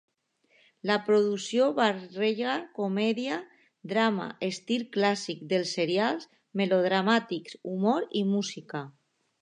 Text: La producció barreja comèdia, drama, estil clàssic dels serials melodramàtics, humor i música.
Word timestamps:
La 0.91 0.95
producció 1.09 1.67
barreja 1.79 2.55
comèdia, 2.79 3.37
drama, 3.93 4.27
estil 4.49 4.89
clàssic 4.97 5.47
dels 5.53 5.77
serials 5.81 6.29
melodramàtics, 6.63 7.63
humor 7.75 8.13
i 8.23 8.27
música. 8.37 8.87